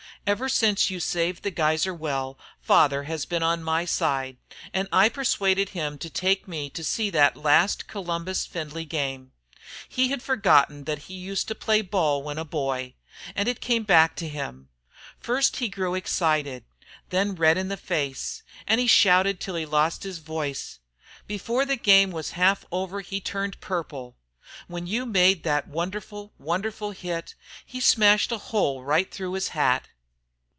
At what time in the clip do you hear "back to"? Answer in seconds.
13.81-14.29